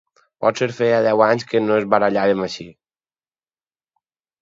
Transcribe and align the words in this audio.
Potser 0.45 0.67
feia 0.77 1.01
deu 1.09 1.21
anys 1.27 1.47
que 1.53 1.63
no 1.67 1.79
ens 1.83 1.87
barallàvem 1.93 2.45
així. 2.49 2.69